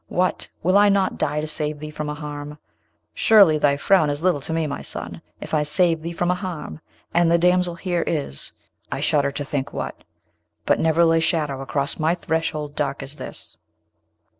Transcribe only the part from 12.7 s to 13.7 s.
dark as this!'